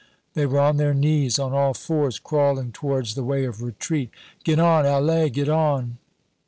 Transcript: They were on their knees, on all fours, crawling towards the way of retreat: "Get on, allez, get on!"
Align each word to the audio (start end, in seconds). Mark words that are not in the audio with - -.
They 0.33 0.47
were 0.47 0.59
on 0.59 0.77
their 0.77 0.95
knees, 0.95 1.37
on 1.37 1.53
all 1.53 1.75
fours, 1.75 2.17
crawling 2.17 2.71
towards 2.71 3.13
the 3.13 3.23
way 3.23 3.45
of 3.45 3.61
retreat: 3.61 4.09
"Get 4.43 4.57
on, 4.57 4.83
allez, 4.83 5.29
get 5.29 5.47
on!" 5.47 5.99